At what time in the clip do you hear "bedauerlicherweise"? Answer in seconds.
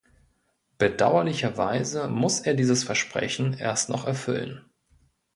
0.79-2.07